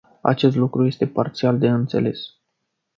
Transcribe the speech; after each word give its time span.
Acest 0.21 0.55
lucru 0.55 0.85
este 0.85 1.07
parțial 1.07 1.57
de 1.57 1.67
înțeles. 1.67 2.19